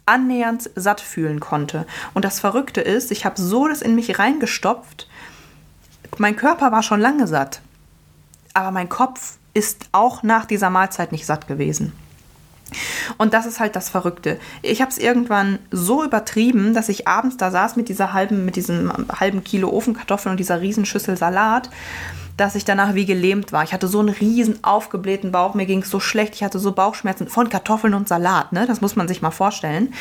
annähernd 0.05 0.70
satt 0.75 1.00
fühlen 1.00 1.39
konnte. 1.39 1.86
Und 2.13 2.25
das 2.25 2.39
Verrückte 2.39 2.82
ist, 2.82 3.12
ich 3.12 3.25
habe 3.25 3.39
so 3.39 3.67
das 3.67 3.82
in 3.82 3.96
mich 3.96 4.20
reingestopft. 4.20 5.08
Mein 6.17 6.36
Körper 6.36 6.72
war 6.72 6.84
schon 6.84 7.00
lange 7.00 7.27
satt, 7.27 7.62
aber 8.53 8.72
mein 8.72 8.89
Kopf 8.89 9.38
ist 9.53 9.86
auch 9.91 10.24
nach 10.24 10.45
dieser 10.45 10.69
Mahlzeit 10.69 11.12
nicht 11.12 11.25
satt 11.25 11.48
gewesen. 11.48 11.93
Und 13.17 13.33
das 13.33 13.45
ist 13.45 13.60
halt 13.60 13.75
das 13.75 13.89
Verrückte. 13.89 14.39
Ich 14.62 14.81
habe 14.81 14.89
es 14.89 14.98
irgendwann 14.98 15.60
so 15.69 16.03
übertrieben, 16.03 16.74
dass 16.74 16.89
ich 16.89 17.07
abends 17.07 17.38
da 17.38 17.51
saß 17.51 17.75
mit 17.75 17.89
dieser 17.89 18.13
halben, 18.13 18.45
mit 18.45 18.55
diesem 18.55 18.91
halben 19.19 19.43
Kilo 19.43 19.69
Ofenkartoffeln 19.69 20.31
und 20.31 20.39
dieser 20.39 20.62
Riesenschüssel 20.62 21.17
Salat, 21.17 21.69
dass 22.38 22.55
ich 22.55 22.65
danach 22.65 22.95
wie 22.95 23.05
gelähmt 23.05 23.51
war. 23.51 23.63
Ich 23.63 23.74
hatte 23.74 23.88
so 23.88 24.00
einen 24.00 24.10
riesen 24.10 24.63
aufgeblähten 24.63 25.31
Bauch, 25.31 25.53
mir 25.53 25.67
ging 25.67 25.83
es 25.83 25.89
so 25.89 26.00
schlecht, 26.00 26.33
ich 26.33 26.43
hatte 26.43 26.57
so 26.57 26.72
Bauchschmerzen 26.72 27.27
von 27.27 27.50
Kartoffeln 27.50 27.93
und 27.93 28.07
Salat, 28.07 28.51
ne? 28.53 28.65
Das 28.65 28.81
muss 28.81 28.95
man 28.95 29.07
sich 29.07 29.22
mal 29.22 29.31
vorstellen. 29.31 29.93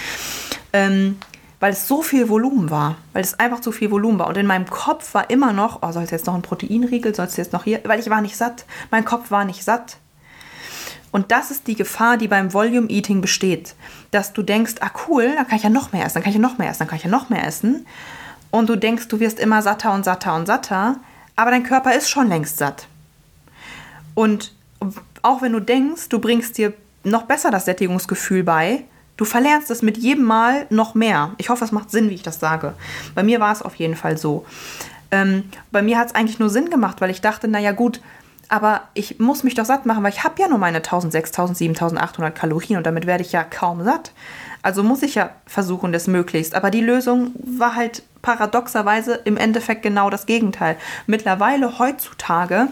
Ähm, 0.72 1.18
weil 1.62 1.74
es 1.74 1.86
so 1.86 2.02
viel 2.02 2.28
Volumen 2.28 2.70
war, 2.70 2.96
weil 3.12 3.22
es 3.22 3.38
einfach 3.38 3.60
zu 3.60 3.70
viel 3.70 3.92
Volumen 3.92 4.18
war. 4.18 4.26
Und 4.26 4.36
in 4.36 4.48
meinem 4.48 4.68
Kopf 4.68 5.14
war 5.14 5.30
immer 5.30 5.52
noch, 5.52 5.78
oh, 5.82 5.92
soll 5.92 6.02
es 6.02 6.10
jetzt 6.10 6.26
noch 6.26 6.34
ein 6.34 6.42
Proteinriegel, 6.42 7.14
soll 7.14 7.26
es 7.26 7.36
jetzt 7.36 7.52
noch 7.52 7.62
hier, 7.62 7.80
weil 7.84 8.00
ich 8.00 8.10
war 8.10 8.20
nicht 8.20 8.36
satt. 8.36 8.64
Mein 8.90 9.04
Kopf 9.04 9.30
war 9.30 9.44
nicht 9.44 9.62
satt. 9.62 9.98
Und 11.12 11.30
das 11.30 11.52
ist 11.52 11.68
die 11.68 11.76
Gefahr, 11.76 12.16
die 12.16 12.26
beim 12.26 12.52
Volume 12.52 12.90
Eating 12.90 13.20
besteht. 13.20 13.76
Dass 14.10 14.32
du 14.32 14.42
denkst, 14.42 14.74
ah 14.80 14.90
cool, 15.06 15.32
dann 15.36 15.46
kann 15.46 15.56
ich 15.56 15.62
ja 15.62 15.70
noch 15.70 15.92
mehr 15.92 16.04
essen, 16.04 16.14
dann 16.14 16.24
kann 16.24 16.30
ich 16.30 16.36
ja 16.36 16.42
noch 16.42 16.58
mehr 16.58 16.68
essen, 16.68 16.80
dann 16.80 16.88
kann 16.88 16.98
ich 16.98 17.04
ja 17.04 17.10
noch 17.10 17.30
mehr 17.30 17.46
essen. 17.46 17.86
Und 18.50 18.68
du 18.68 18.74
denkst, 18.74 19.06
du 19.06 19.20
wirst 19.20 19.38
immer 19.38 19.62
satter 19.62 19.94
und 19.94 20.04
satter 20.04 20.34
und 20.34 20.46
satter, 20.46 20.96
aber 21.36 21.52
dein 21.52 21.62
Körper 21.62 21.94
ist 21.94 22.10
schon 22.10 22.26
längst 22.26 22.58
satt. 22.58 22.88
Und 24.14 24.52
auch 25.22 25.42
wenn 25.42 25.52
du 25.52 25.60
denkst, 25.60 26.08
du 26.08 26.18
bringst 26.18 26.58
dir 26.58 26.72
noch 27.04 27.22
besser 27.22 27.52
das 27.52 27.66
Sättigungsgefühl 27.66 28.42
bei, 28.42 28.82
Du 29.16 29.24
verlernst 29.24 29.70
es 29.70 29.82
mit 29.82 29.98
jedem 29.98 30.24
Mal 30.24 30.66
noch 30.70 30.94
mehr. 30.94 31.32
Ich 31.38 31.48
hoffe, 31.50 31.64
es 31.64 31.72
macht 31.72 31.90
Sinn, 31.90 32.10
wie 32.10 32.14
ich 32.14 32.22
das 32.22 32.40
sage. 32.40 32.74
Bei 33.14 33.22
mir 33.22 33.40
war 33.40 33.52
es 33.52 33.62
auf 33.62 33.74
jeden 33.76 33.96
Fall 33.96 34.16
so. 34.16 34.44
Ähm, 35.10 35.44
bei 35.70 35.82
mir 35.82 35.98
hat 35.98 36.08
es 36.08 36.14
eigentlich 36.14 36.38
nur 36.38 36.50
Sinn 36.50 36.70
gemacht, 36.70 37.00
weil 37.00 37.10
ich 37.10 37.20
dachte, 37.20 37.46
naja 37.46 37.72
gut, 37.72 38.00
aber 38.48 38.82
ich 38.94 39.18
muss 39.18 39.44
mich 39.44 39.54
doch 39.54 39.64
satt 39.64 39.86
machen, 39.86 40.02
weil 40.02 40.12
ich 40.12 40.24
habe 40.24 40.40
ja 40.40 40.48
nur 40.48 40.58
meine 40.58 40.78
1600, 40.78 41.56
7800 41.56 42.34
Kalorien 42.34 42.76
und 42.76 42.86
damit 42.86 43.06
werde 43.06 43.22
ich 43.22 43.32
ja 43.32 43.44
kaum 43.44 43.84
satt. 43.84 44.12
Also 44.62 44.82
muss 44.82 45.02
ich 45.02 45.14
ja 45.14 45.30
versuchen, 45.46 45.92
das 45.92 46.06
möglichst. 46.06 46.54
Aber 46.54 46.70
die 46.70 46.80
Lösung 46.80 47.32
war 47.34 47.74
halt 47.74 48.02
paradoxerweise 48.22 49.14
im 49.24 49.36
Endeffekt 49.36 49.82
genau 49.82 50.08
das 50.08 50.26
Gegenteil. 50.26 50.76
Mittlerweile, 51.06 51.78
heutzutage, 51.78 52.68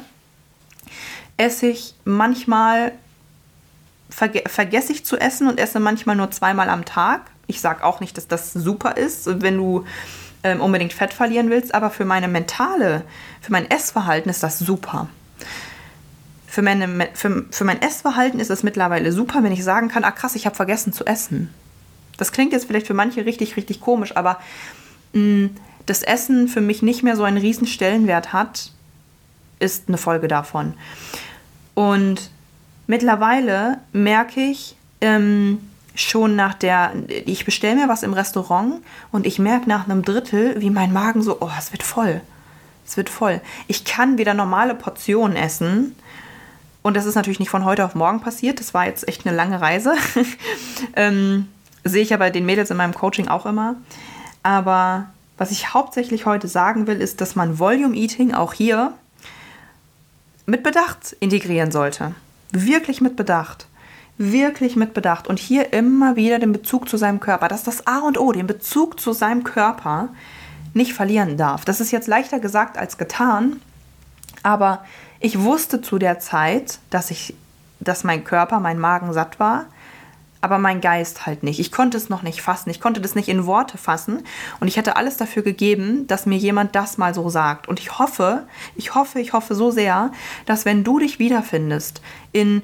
esse 1.36 1.66
ich 1.66 1.94
manchmal 2.04 2.92
verge 4.20 4.42
vergesse 4.46 4.92
ich 4.92 5.04
zu 5.04 5.16
essen 5.16 5.48
und 5.48 5.58
esse 5.58 5.80
manchmal 5.80 6.14
nur 6.14 6.30
zweimal 6.30 6.68
am 6.68 6.84
Tag. 6.84 7.22
Ich 7.46 7.60
sage 7.60 7.84
auch 7.84 8.00
nicht, 8.00 8.16
dass 8.16 8.28
das 8.28 8.52
super 8.52 8.96
ist, 8.96 9.40
wenn 9.40 9.56
du 9.56 9.86
ähm, 10.44 10.60
unbedingt 10.60 10.92
Fett 10.92 11.14
verlieren 11.14 11.48
willst, 11.48 11.74
aber 11.74 11.90
für 11.90 12.04
meine 12.04 12.28
mentale, 12.28 13.02
für 13.40 13.52
mein 13.52 13.70
Essverhalten 13.70 14.30
ist 14.30 14.42
das 14.42 14.58
super. 14.58 15.08
Für, 16.46 16.62
meine, 16.62 17.08
für, 17.14 17.46
für 17.50 17.64
mein 17.64 17.80
Essverhalten 17.80 18.40
ist 18.40 18.50
es 18.50 18.62
mittlerweile 18.62 19.10
super, 19.12 19.42
wenn 19.42 19.52
ich 19.52 19.64
sagen 19.64 19.88
kann, 19.88 20.04
ah 20.04 20.10
krass, 20.10 20.34
ich 20.34 20.46
habe 20.46 20.56
vergessen 20.56 20.92
zu 20.92 21.06
essen. 21.06 21.52
Das 22.18 22.32
klingt 22.32 22.52
jetzt 22.52 22.66
vielleicht 22.66 22.86
für 22.86 22.94
manche 22.94 23.24
richtig, 23.24 23.56
richtig 23.56 23.80
komisch, 23.80 24.16
aber 24.16 24.38
mh, 25.14 25.22
mm, 25.22 25.50
das 25.86 26.02
Essen 26.02 26.46
für 26.46 26.60
mich 26.60 26.82
nicht 26.82 27.02
mehr 27.02 27.16
so 27.16 27.24
einen 27.24 27.38
riesen 27.38 27.66
Stellenwert 27.66 28.32
hat, 28.32 28.70
ist 29.60 29.88
eine 29.88 29.98
Folge 29.98 30.28
davon. 30.28 30.74
Und 31.74 32.30
Mittlerweile 32.90 33.78
merke 33.92 34.40
ich 34.40 34.74
ähm, 35.00 35.60
schon 35.94 36.34
nach 36.34 36.54
der, 36.54 36.92
ich 37.06 37.44
bestelle 37.44 37.76
mir 37.76 37.88
was 37.88 38.02
im 38.02 38.12
Restaurant 38.12 38.82
und 39.12 39.28
ich 39.28 39.38
merke 39.38 39.68
nach 39.68 39.84
einem 39.84 40.02
Drittel, 40.02 40.60
wie 40.60 40.70
mein 40.70 40.92
Magen 40.92 41.22
so, 41.22 41.36
oh, 41.38 41.50
es 41.56 41.70
wird 41.70 41.84
voll. 41.84 42.20
Es 42.84 42.96
wird 42.96 43.08
voll. 43.08 43.40
Ich 43.68 43.84
kann 43.84 44.18
wieder 44.18 44.34
normale 44.34 44.74
Portionen 44.74 45.36
essen. 45.36 45.94
Und 46.82 46.96
das 46.96 47.06
ist 47.06 47.14
natürlich 47.14 47.38
nicht 47.38 47.48
von 47.48 47.64
heute 47.64 47.84
auf 47.84 47.94
morgen 47.94 48.22
passiert. 48.22 48.58
Das 48.58 48.74
war 48.74 48.86
jetzt 48.86 49.06
echt 49.06 49.24
eine 49.24 49.36
lange 49.36 49.60
Reise. 49.60 49.94
ähm, 50.96 51.46
sehe 51.84 52.02
ich 52.02 52.10
ja 52.10 52.16
bei 52.16 52.30
den 52.30 52.44
Mädels 52.44 52.72
in 52.72 52.76
meinem 52.76 52.94
Coaching 52.94 53.28
auch 53.28 53.46
immer. 53.46 53.76
Aber 54.42 55.06
was 55.38 55.52
ich 55.52 55.72
hauptsächlich 55.74 56.26
heute 56.26 56.48
sagen 56.48 56.88
will, 56.88 57.00
ist, 57.00 57.20
dass 57.20 57.36
man 57.36 57.60
Volume 57.60 57.94
Eating 57.94 58.34
auch 58.34 58.52
hier 58.52 58.94
mit 60.44 60.64
Bedacht 60.64 61.16
integrieren 61.20 61.70
sollte. 61.70 62.16
Wirklich 62.52 63.00
mit 63.00 63.16
Bedacht. 63.16 63.66
Wirklich 64.18 64.76
mit 64.76 64.94
Bedacht. 64.94 65.28
Und 65.28 65.38
hier 65.38 65.72
immer 65.72 66.16
wieder 66.16 66.38
den 66.38 66.52
Bezug 66.52 66.88
zu 66.88 66.96
seinem 66.96 67.20
Körper. 67.20 67.48
Das 67.48 67.60
ist 67.60 67.66
das 67.66 67.86
A 67.86 68.00
und 68.00 68.18
O, 68.18 68.32
den 68.32 68.46
Bezug 68.46 69.00
zu 69.00 69.12
seinem 69.12 69.44
Körper 69.44 70.08
nicht 70.74 70.92
verlieren 70.92 71.36
darf. 71.36 71.64
Das 71.64 71.80
ist 71.80 71.90
jetzt 71.90 72.06
leichter 72.06 72.40
gesagt 72.40 72.76
als 72.76 72.98
getan. 72.98 73.60
Aber 74.42 74.84
ich 75.20 75.40
wusste 75.40 75.82
zu 75.82 75.98
der 75.98 76.18
Zeit, 76.18 76.78
dass 76.90 77.10
ich, 77.10 77.34
dass 77.80 78.04
mein 78.04 78.24
Körper, 78.24 78.60
mein 78.60 78.78
Magen 78.78 79.12
satt 79.12 79.40
war 79.40 79.66
aber 80.40 80.58
mein 80.58 80.80
Geist 80.80 81.26
halt 81.26 81.42
nicht. 81.42 81.60
Ich 81.60 81.72
konnte 81.72 81.96
es 81.96 82.08
noch 82.08 82.22
nicht 82.22 82.40
fassen. 82.42 82.70
Ich 82.70 82.80
konnte 82.80 83.00
das 83.00 83.14
nicht 83.14 83.28
in 83.28 83.46
Worte 83.46 83.78
fassen. 83.78 84.22
Und 84.58 84.68
ich 84.68 84.76
hätte 84.76 84.96
alles 84.96 85.16
dafür 85.16 85.42
gegeben, 85.42 86.06
dass 86.06 86.26
mir 86.26 86.38
jemand 86.38 86.74
das 86.74 86.98
mal 86.98 87.14
so 87.14 87.28
sagt. 87.28 87.68
Und 87.68 87.78
ich 87.78 87.98
hoffe, 87.98 88.46
ich 88.74 88.94
hoffe, 88.94 89.20
ich 89.20 89.32
hoffe 89.32 89.54
so 89.54 89.70
sehr, 89.70 90.12
dass 90.46 90.64
wenn 90.64 90.84
du 90.84 90.98
dich 90.98 91.18
wiederfindest 91.18 92.00
in 92.32 92.62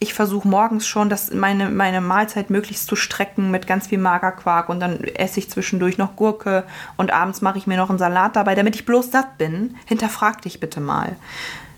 ich 0.00 0.14
versuche 0.14 0.46
morgens 0.46 0.86
schon, 0.86 1.08
das 1.08 1.32
meine, 1.32 1.70
meine 1.70 2.00
Mahlzeit 2.00 2.50
möglichst 2.50 2.86
zu 2.86 2.94
strecken 2.94 3.50
mit 3.50 3.66
ganz 3.66 3.88
viel 3.88 3.98
Magerquark 3.98 4.68
und 4.68 4.78
dann 4.78 5.02
esse 5.02 5.40
ich 5.40 5.50
zwischendurch 5.50 5.98
noch 5.98 6.14
Gurke 6.14 6.62
und 6.96 7.12
abends 7.12 7.40
mache 7.40 7.58
ich 7.58 7.66
mir 7.66 7.76
noch 7.76 7.90
einen 7.90 7.98
Salat 7.98 8.36
dabei, 8.36 8.54
damit 8.54 8.76
ich 8.76 8.86
bloß 8.86 9.10
satt 9.10 9.38
bin. 9.38 9.74
Hinterfrag 9.86 10.40
dich 10.42 10.60
bitte 10.60 10.80
mal. 10.80 11.16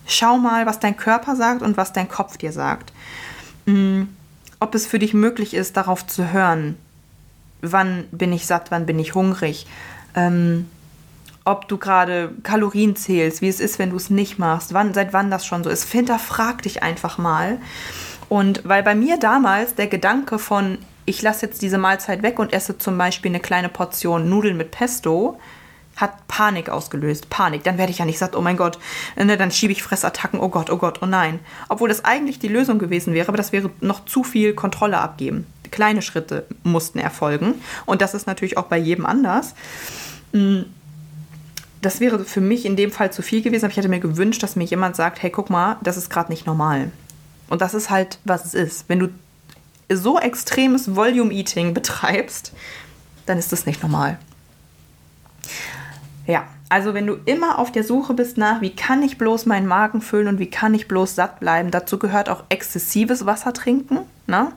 Schau 0.07 0.37
mal, 0.37 0.67
was 0.67 0.81
dein 0.81 0.99
Körper 0.99 1.35
sagt 1.35 1.63
und 1.63 1.79
was 1.79 1.95
dein 1.95 2.11
Kopf 2.11 2.37
dir 2.37 2.53
sagt. 2.53 2.93
Mmh 3.65 4.09
ob 4.61 4.75
es 4.75 4.87
für 4.87 4.99
dich 4.99 5.15
möglich 5.15 5.55
ist, 5.55 5.77
darauf 5.77 6.07
zu 6.07 6.33
hören, 6.33 6.77
wann 7.63 8.05
bin 8.13 8.33
ich 8.33 8.47
satt, 8.47 8.71
wann 8.71 8.87
bin 8.87 8.99
ich 8.99 9.15
hungrig, 9.15 9.67
ähm, 10.15 10.67
ob 11.45 11.69
du 11.69 11.79
gerade 11.79 12.33
Kalorien 12.43 12.97
zählst, 12.97 13.41
wie 13.41 13.49
es 13.49 13.61
ist, 13.61 13.79
wenn 13.79 13.91
du 13.91 13.97
es 13.97 14.11
nicht 14.11 14.39
machst, 14.39 14.75
wann, 14.75 14.95
seit 14.95 15.13
wann 15.13 15.31
das 15.31 15.47
schon 15.47 15.65
so 15.65 15.71
ist. 15.71 15.91
Hinterfrag 15.91 16.63
dich 16.63 16.83
einfach 16.83 17.19
mal. 17.19 17.59
Und 18.29 18.63
weil 18.65 18.83
bei 18.83 18.95
mir 18.95 19.19
damals 19.19 19.75
der 19.75 19.89
Gedanke 19.89 20.39
von, 20.39 20.79
ich 21.07 21.23
lasse 21.23 21.47
jetzt 21.47 21.63
diese 21.63 21.79
Mahlzeit 21.79 22.23
weg 22.23 22.39
und 22.39 22.53
esse 22.53 22.79
zum 22.79 22.97
Beispiel 22.97 23.31
eine 23.31 23.41
kleine 23.41 23.69
Portion 23.69 24.29
Nudeln 24.29 24.57
mit 24.57 24.71
Pesto, 24.71 25.41
hat 26.01 26.27
Panik 26.29 26.69
ausgelöst. 26.69 27.31
Panik. 27.31 27.65
Dann 27.65 27.79
werde 27.79 27.93
ich 27.93 27.99
ja 27.99 28.05
nicht 28.05 28.19
satt, 28.19 28.37
oh 28.37 28.41
mein 28.41 28.57
Gott. 28.57 28.79
Ne, 29.17 29.37
dann 29.37 29.51
schiebe 29.51 29.73
ich 29.73 29.83
Fressattacken, 29.83 30.41
oh 30.41 30.49
Gott, 30.49 30.71
oh 30.71 30.77
Gott, 30.77 31.01
oh 31.03 31.07
nein. 31.07 31.41
Obwohl 31.69 31.89
das 31.89 32.05
eigentlich 32.05 32.39
die 32.39 32.49
Lösung 32.49 32.79
gewesen 32.79 33.15
wäre, 33.15 33.29
aber 33.29 33.37
das 33.37 33.53
wäre 33.53 33.71
noch 33.81 34.05
zu 34.05 34.25
viel 34.25 34.55
Kontrolle 34.55 34.99
abgeben. 34.99 35.47
Kleine 35.71 36.03
Schritte 36.03 36.47
mussten 36.63 36.99
erfolgen. 36.99 37.55
Und 37.87 38.03
das 38.03 38.15
ist 38.15 38.27
natürlich 38.27 38.57
auch 38.57 38.65
bei 38.65 38.79
jedem 38.79 39.07
anders. 39.07 39.55
Mm, 40.33 40.63
das 41.83 42.01
wäre 42.01 42.25
für 42.25 42.41
mich 42.41 42.67
in 42.67 42.77
dem 42.77 42.91
Fall 42.91 43.13
zu 43.13 43.23
viel 43.23 43.43
gewesen, 43.43 43.65
aber 43.65 43.73
ich 43.73 43.77
hätte 43.79 43.89
mir 43.89 44.01
gewünscht, 44.01 44.43
dass 44.43 44.57
mir 44.57 44.65
jemand 44.65 44.97
sagt, 44.97 45.23
hey, 45.23 45.31
guck 45.31 45.51
mal, 45.51 45.77
das 45.83 45.97
ist 45.97 46.11
gerade 46.11 46.31
nicht 46.31 46.47
normal. 46.47 46.91
Und 47.49 47.63
das 47.63 47.75
ist 47.75 47.91
halt, 47.91 48.19
was 48.25 48.45
es 48.45 48.55
ist. 48.55 48.85
Wenn 48.89 48.99
du 48.99 49.09
so 49.89 50.19
extremes 50.19 50.95
Volume-Eating 50.95 51.75
betreibst, 51.75 52.53
dann 53.27 53.39
ist 53.39 53.53
das 53.53 53.67
nicht 53.67 53.83
normal. 53.83 54.19
Ja, 56.31 56.45
also 56.69 56.95
wenn 56.95 57.09
du 57.09 57.17
immer 57.25 57.59
auf 57.59 57.73
der 57.73 57.83
Suche 57.83 58.15
bist 58.15 58.39
nach, 58.39 58.61
wie 58.61 58.71
kann 58.71 59.03
ich 59.03 59.19
bloß 59.19 59.47
meinen 59.47 59.67
Magen 59.67 60.01
füllen 60.01 60.29
und 60.29 60.39
wie 60.39 60.49
kann 60.49 60.73
ich 60.73 60.87
bloß 60.87 61.17
satt 61.17 61.41
bleiben, 61.41 61.73
dazu 61.73 61.99
gehört 61.99 62.29
auch 62.29 62.45
exzessives 62.49 63.27
Wasser 63.27 63.53
trinken. 63.53 63.99
Ne? 64.29 64.53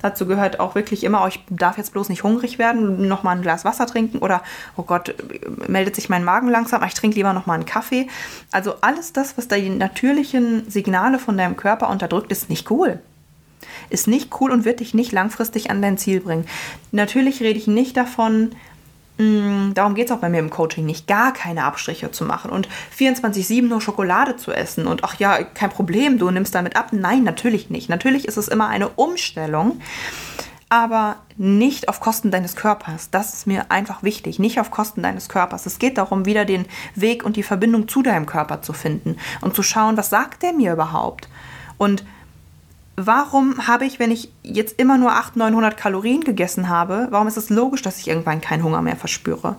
Dazu 0.00 0.24
gehört 0.24 0.58
auch 0.60 0.74
wirklich 0.74 1.04
immer, 1.04 1.22
oh, 1.22 1.28
ich 1.28 1.44
darf 1.50 1.76
jetzt 1.76 1.92
bloß 1.92 2.08
nicht 2.08 2.22
hungrig 2.22 2.58
werden, 2.58 3.06
nochmal 3.06 3.36
ein 3.36 3.42
Glas 3.42 3.66
Wasser 3.66 3.86
trinken 3.86 4.20
oder, 4.20 4.42
oh 4.78 4.82
Gott, 4.82 5.14
meldet 5.66 5.94
sich 5.94 6.08
mein 6.08 6.24
Magen 6.24 6.48
langsam, 6.48 6.82
ich 6.84 6.94
trinke 6.94 7.16
lieber 7.16 7.34
nochmal 7.34 7.56
einen 7.56 7.66
Kaffee. 7.66 8.08
Also 8.50 8.76
alles 8.80 9.12
das, 9.12 9.36
was 9.36 9.48
die 9.48 9.68
natürlichen 9.68 10.70
Signale 10.70 11.18
von 11.18 11.36
deinem 11.36 11.58
Körper 11.58 11.90
unterdrückt, 11.90 12.32
ist 12.32 12.48
nicht 12.48 12.70
cool 12.70 13.00
ist 13.90 14.06
nicht 14.06 14.30
cool 14.40 14.50
und 14.50 14.64
wird 14.64 14.80
dich 14.80 14.94
nicht 14.94 15.12
langfristig 15.12 15.70
an 15.70 15.80
dein 15.82 15.98
Ziel 15.98 16.20
bringen. 16.20 16.46
Natürlich 16.92 17.40
rede 17.40 17.58
ich 17.58 17.66
nicht 17.66 17.96
davon, 17.96 18.50
darum 19.18 19.94
geht 19.96 20.06
es 20.06 20.12
auch 20.12 20.20
bei 20.20 20.28
mir 20.28 20.38
im 20.38 20.50
Coaching 20.50 20.86
nicht, 20.86 21.08
gar 21.08 21.32
keine 21.32 21.64
Abstriche 21.64 22.12
zu 22.12 22.24
machen 22.24 22.52
und 22.52 22.68
24-7 22.96 23.62
nur 23.66 23.80
Schokolade 23.80 24.36
zu 24.36 24.52
essen 24.52 24.86
und 24.86 25.02
ach 25.02 25.18
ja, 25.18 25.42
kein 25.42 25.70
Problem, 25.70 26.18
du 26.18 26.30
nimmst 26.30 26.54
damit 26.54 26.76
ab. 26.76 26.88
Nein, 26.92 27.24
natürlich 27.24 27.68
nicht. 27.68 27.88
Natürlich 27.88 28.28
ist 28.28 28.36
es 28.36 28.46
immer 28.46 28.68
eine 28.68 28.88
Umstellung, 28.90 29.80
aber 30.68 31.16
nicht 31.36 31.88
auf 31.88 31.98
Kosten 31.98 32.30
deines 32.30 32.54
Körpers. 32.54 33.10
Das 33.10 33.34
ist 33.34 33.46
mir 33.46 33.70
einfach 33.70 34.04
wichtig, 34.04 34.38
nicht 34.38 34.60
auf 34.60 34.70
Kosten 34.70 35.02
deines 35.02 35.28
Körpers. 35.28 35.66
Es 35.66 35.80
geht 35.80 35.98
darum, 35.98 36.24
wieder 36.24 36.44
den 36.44 36.66
Weg 36.94 37.24
und 37.24 37.36
die 37.36 37.42
Verbindung 37.42 37.88
zu 37.88 38.02
deinem 38.02 38.26
Körper 38.26 38.62
zu 38.62 38.72
finden 38.72 39.16
und 39.40 39.56
zu 39.56 39.62
schauen, 39.62 39.96
was 39.96 40.10
sagt 40.10 40.42
der 40.42 40.52
mir 40.52 40.72
überhaupt? 40.72 41.28
Und 41.76 42.04
warum 43.06 43.66
habe 43.66 43.84
ich, 43.84 43.98
wenn 43.98 44.10
ich 44.10 44.30
jetzt 44.42 44.78
immer 44.78 44.98
nur 44.98 45.12
800, 45.12 45.50
900 45.50 45.76
Kalorien 45.76 46.22
gegessen 46.22 46.68
habe, 46.68 47.08
warum 47.10 47.28
ist 47.28 47.36
es 47.36 47.50
logisch, 47.50 47.82
dass 47.82 47.98
ich 47.98 48.08
irgendwann 48.08 48.40
keinen 48.40 48.64
Hunger 48.64 48.82
mehr 48.82 48.96
verspüre? 48.96 49.56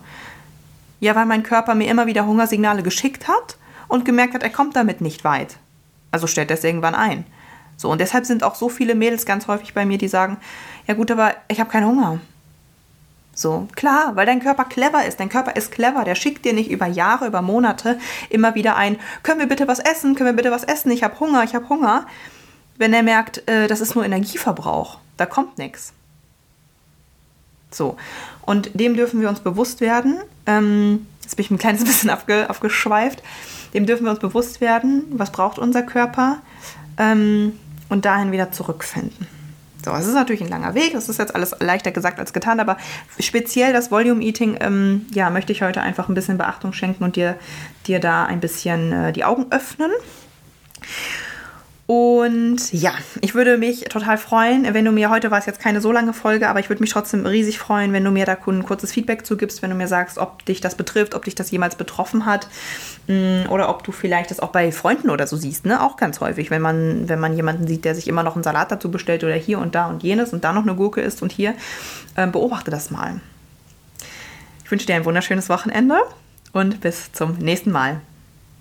Ja, 1.00 1.14
weil 1.14 1.26
mein 1.26 1.42
Körper 1.42 1.74
mir 1.74 1.90
immer 1.90 2.06
wieder 2.06 2.26
Hungersignale 2.26 2.82
geschickt 2.82 3.28
hat 3.28 3.56
und 3.88 4.04
gemerkt 4.04 4.34
hat, 4.34 4.42
er 4.42 4.50
kommt 4.50 4.76
damit 4.76 5.00
nicht 5.00 5.24
weit. 5.24 5.56
Also 6.10 6.26
stellt 6.26 6.50
er 6.50 6.58
es 6.58 6.64
irgendwann 6.64 6.94
ein. 6.94 7.24
So, 7.76 7.90
und 7.90 8.00
deshalb 8.00 8.26
sind 8.26 8.44
auch 8.44 8.54
so 8.54 8.68
viele 8.68 8.94
Mädels 8.94 9.24
ganz 9.24 9.48
häufig 9.48 9.72
bei 9.72 9.86
mir, 9.86 9.96
die 9.96 10.08
sagen, 10.08 10.36
ja 10.86 10.94
gut, 10.94 11.10
aber 11.10 11.34
ich 11.48 11.60
habe 11.60 11.70
keinen 11.70 11.86
Hunger. 11.86 12.20
So, 13.34 13.68
klar, 13.74 14.16
weil 14.16 14.26
dein 14.26 14.40
Körper 14.40 14.64
clever 14.64 15.06
ist. 15.06 15.18
Dein 15.18 15.30
Körper 15.30 15.56
ist 15.56 15.72
clever. 15.72 16.04
Der 16.04 16.14
schickt 16.14 16.44
dir 16.44 16.52
nicht 16.52 16.70
über 16.70 16.86
Jahre, 16.86 17.26
über 17.26 17.40
Monate 17.40 17.98
immer 18.28 18.54
wieder 18.54 18.76
ein, 18.76 18.98
können 19.22 19.40
wir 19.40 19.48
bitte 19.48 19.66
was 19.66 19.78
essen, 19.78 20.14
können 20.14 20.30
wir 20.30 20.36
bitte 20.36 20.50
was 20.50 20.64
essen, 20.64 20.90
ich 20.90 21.02
habe 21.02 21.18
Hunger, 21.20 21.42
ich 21.42 21.54
habe 21.54 21.68
Hunger 21.70 22.06
wenn 22.80 22.94
er 22.94 23.02
merkt, 23.02 23.46
äh, 23.48 23.68
das 23.68 23.80
ist 23.80 23.94
nur 23.94 24.04
Energieverbrauch, 24.04 24.98
da 25.18 25.26
kommt 25.26 25.58
nichts. 25.58 25.92
So. 27.70 27.96
Und 28.42 28.70
dem 28.72 28.96
dürfen 28.96 29.20
wir 29.20 29.28
uns 29.28 29.40
bewusst 29.40 29.80
werden. 29.80 30.18
Ähm, 30.46 31.06
jetzt 31.22 31.36
bin 31.36 31.44
ich 31.44 31.50
ein 31.50 31.58
kleines 31.58 31.84
bisschen 31.84 32.10
abge, 32.10 32.48
abgeschweift. 32.48 33.22
Dem 33.74 33.86
dürfen 33.86 34.04
wir 34.04 34.10
uns 34.10 34.18
bewusst 34.18 34.60
werden, 34.60 35.04
was 35.10 35.30
braucht 35.30 35.58
unser 35.58 35.82
Körper 35.82 36.38
ähm, 36.96 37.52
und 37.90 38.06
dahin 38.06 38.32
wieder 38.32 38.50
zurückfinden. 38.50 39.26
So, 39.84 39.92
es 39.92 40.06
ist 40.06 40.14
natürlich 40.14 40.42
ein 40.42 40.48
langer 40.48 40.74
Weg, 40.74 40.92
das 40.92 41.08
ist 41.08 41.18
jetzt 41.18 41.34
alles 41.34 41.54
leichter 41.60 41.90
gesagt 41.90 42.18
als 42.18 42.32
getan, 42.32 42.60
aber 42.60 42.76
speziell 43.18 43.72
das 43.72 43.90
Volume 43.90 44.22
Eating, 44.22 44.58
ähm, 44.60 45.06
ja, 45.12 45.30
möchte 45.30 45.52
ich 45.52 45.62
heute 45.62 45.80
einfach 45.80 46.08
ein 46.08 46.14
bisschen 46.14 46.36
Beachtung 46.36 46.72
schenken 46.72 47.04
und 47.04 47.16
dir, 47.16 47.36
dir 47.86 47.98
da 47.98 48.24
ein 48.24 48.40
bisschen 48.40 48.92
äh, 48.92 49.12
die 49.12 49.24
Augen 49.24 49.46
öffnen. 49.50 49.90
Und 51.90 52.72
ja, 52.72 52.92
ich 53.20 53.34
würde 53.34 53.58
mich 53.58 53.80
total 53.80 54.16
freuen, 54.16 54.74
wenn 54.74 54.84
du 54.84 54.92
mir, 54.92 55.10
heute 55.10 55.32
war 55.32 55.40
es 55.40 55.46
jetzt 55.46 55.58
keine 55.58 55.80
so 55.80 55.90
lange 55.90 56.12
Folge, 56.12 56.48
aber 56.48 56.60
ich 56.60 56.68
würde 56.68 56.80
mich 56.80 56.92
trotzdem 56.92 57.26
riesig 57.26 57.58
freuen, 57.58 57.92
wenn 57.92 58.04
du 58.04 58.12
mir 58.12 58.26
da 58.26 58.36
ein 58.46 58.62
kurzes 58.62 58.92
Feedback 58.92 59.26
zugibst, 59.26 59.60
wenn 59.60 59.70
du 59.70 59.76
mir 59.76 59.88
sagst, 59.88 60.16
ob 60.16 60.44
dich 60.44 60.60
das 60.60 60.76
betrifft, 60.76 61.16
ob 61.16 61.24
dich 61.24 61.34
das 61.34 61.50
jemals 61.50 61.74
betroffen 61.74 62.26
hat 62.26 62.46
mm, 63.08 63.48
oder 63.48 63.68
ob 63.68 63.82
du 63.82 63.90
vielleicht 63.90 64.30
das 64.30 64.38
auch 64.38 64.50
bei 64.50 64.70
Freunden 64.70 65.10
oder 65.10 65.26
so 65.26 65.36
siehst, 65.36 65.66
ne? 65.66 65.82
Auch 65.82 65.96
ganz 65.96 66.20
häufig, 66.20 66.52
wenn 66.52 66.62
man, 66.62 67.08
wenn 67.08 67.18
man 67.18 67.34
jemanden 67.34 67.66
sieht, 67.66 67.84
der 67.84 67.96
sich 67.96 68.06
immer 68.06 68.22
noch 68.22 68.36
einen 68.36 68.44
Salat 68.44 68.70
dazu 68.70 68.92
bestellt 68.92 69.24
oder 69.24 69.34
hier 69.34 69.58
und 69.58 69.74
da 69.74 69.88
und 69.88 70.04
jenes 70.04 70.32
und 70.32 70.44
da 70.44 70.52
noch 70.52 70.62
eine 70.62 70.76
Gurke 70.76 71.00
isst 71.00 71.22
und 71.22 71.32
hier, 71.32 71.54
äh, 72.14 72.28
beobachte 72.28 72.70
das 72.70 72.92
mal. 72.92 73.20
Ich 74.64 74.70
wünsche 74.70 74.86
dir 74.86 74.94
ein 74.94 75.04
wunderschönes 75.04 75.48
Wochenende 75.48 75.96
und 76.52 76.80
bis 76.82 77.10
zum 77.10 77.32
nächsten 77.38 77.72
Mal. 77.72 78.00